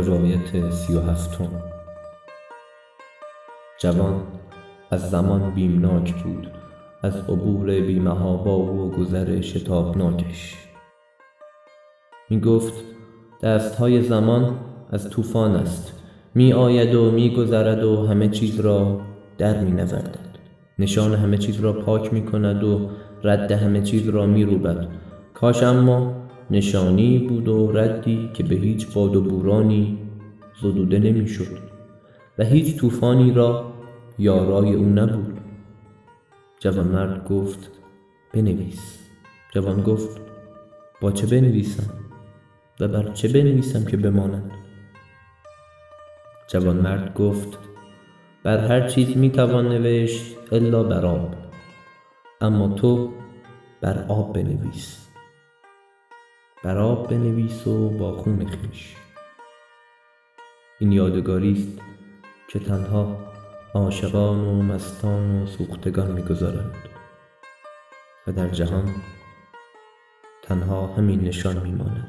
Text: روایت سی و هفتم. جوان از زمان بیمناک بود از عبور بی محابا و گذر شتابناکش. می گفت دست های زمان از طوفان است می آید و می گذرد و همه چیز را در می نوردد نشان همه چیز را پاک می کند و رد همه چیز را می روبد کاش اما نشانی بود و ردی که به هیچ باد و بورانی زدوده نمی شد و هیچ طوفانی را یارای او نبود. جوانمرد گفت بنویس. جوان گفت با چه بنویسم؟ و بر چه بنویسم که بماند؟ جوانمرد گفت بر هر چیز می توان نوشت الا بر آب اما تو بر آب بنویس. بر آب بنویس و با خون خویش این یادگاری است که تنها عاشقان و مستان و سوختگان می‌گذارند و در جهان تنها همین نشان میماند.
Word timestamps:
روایت 0.00 0.70
سی 0.70 0.94
و 0.94 1.00
هفتم. 1.00 1.62
جوان 3.78 4.22
از 4.90 5.10
زمان 5.10 5.50
بیمناک 5.50 6.22
بود 6.22 6.50
از 7.02 7.16
عبور 7.16 7.80
بی 7.80 7.98
محابا 7.98 8.58
و 8.58 8.90
گذر 8.90 9.40
شتابناکش. 9.40 10.54
می 12.30 12.40
گفت 12.40 12.74
دست 13.42 13.74
های 13.74 14.02
زمان 14.02 14.58
از 14.90 15.10
طوفان 15.10 15.56
است 15.56 15.92
می 16.34 16.52
آید 16.52 16.94
و 16.94 17.10
می 17.10 17.34
گذرد 17.36 17.84
و 17.84 18.06
همه 18.06 18.28
چیز 18.28 18.60
را 18.60 19.00
در 19.38 19.60
می 19.60 19.70
نوردد 19.70 20.26
نشان 20.78 21.14
همه 21.14 21.38
چیز 21.38 21.60
را 21.60 21.72
پاک 21.72 22.12
می 22.12 22.24
کند 22.24 22.64
و 22.64 22.90
رد 23.24 23.52
همه 23.52 23.82
چیز 23.82 24.08
را 24.08 24.26
می 24.26 24.44
روبد 24.44 24.88
کاش 25.34 25.62
اما 25.62 26.25
نشانی 26.50 27.18
بود 27.18 27.48
و 27.48 27.72
ردی 27.72 28.30
که 28.34 28.42
به 28.42 28.54
هیچ 28.54 28.92
باد 28.92 29.16
و 29.16 29.22
بورانی 29.22 29.98
زدوده 30.62 30.98
نمی 30.98 31.28
شد 31.28 31.58
و 32.38 32.44
هیچ 32.44 32.76
طوفانی 32.76 33.32
را 33.32 33.72
یارای 34.18 34.74
او 34.74 34.84
نبود. 34.84 35.40
جوانمرد 36.58 37.28
گفت 37.28 37.70
بنویس. 38.34 38.98
جوان 39.54 39.82
گفت 39.82 40.20
با 41.00 41.12
چه 41.12 41.26
بنویسم؟ 41.26 41.90
و 42.80 42.88
بر 42.88 43.12
چه 43.12 43.28
بنویسم 43.28 43.84
که 43.84 43.96
بماند؟ 43.96 44.50
جوانمرد 46.48 47.14
گفت 47.14 47.58
بر 48.42 48.58
هر 48.58 48.88
چیز 48.88 49.16
می 49.16 49.30
توان 49.30 49.68
نوشت 49.68 50.36
الا 50.52 50.82
بر 50.82 51.06
آب 51.06 51.34
اما 52.40 52.68
تو 52.68 53.12
بر 53.80 54.04
آب 54.08 54.32
بنویس. 54.32 55.05
بر 56.64 56.78
آب 56.78 57.10
بنویس 57.10 57.66
و 57.66 57.90
با 57.90 58.12
خون 58.12 58.46
خویش 58.46 58.96
این 60.78 60.92
یادگاری 60.92 61.52
است 61.52 61.80
که 62.48 62.58
تنها 62.58 63.32
عاشقان 63.74 64.40
و 64.40 64.62
مستان 64.62 65.42
و 65.42 65.46
سوختگان 65.46 66.12
می‌گذارند 66.12 66.74
و 68.26 68.32
در 68.32 68.48
جهان 68.48 68.94
تنها 70.42 70.86
همین 70.86 71.20
نشان 71.20 71.62
میماند. 71.62 72.05